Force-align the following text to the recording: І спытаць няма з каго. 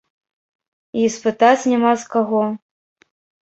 І 1.03 1.03
спытаць 1.17 1.61
няма 1.75 1.95
з 2.07 2.11
каго. 2.17 2.43